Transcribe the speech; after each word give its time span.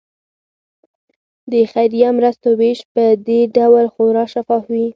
د 1.51 1.53
خیریه 1.71 2.09
مرستو 2.17 2.49
ویش 2.59 2.79
په 2.93 3.03
دې 3.27 3.39
ډول 3.57 3.85
خورا 3.93 4.25
شفاف 4.33 4.63
وي. 4.73 4.85